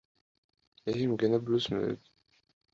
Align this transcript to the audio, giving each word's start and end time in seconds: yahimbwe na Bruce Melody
yahimbwe 0.85 1.25
na 1.27 1.37
Bruce 1.43 1.67
Melody 1.71 2.09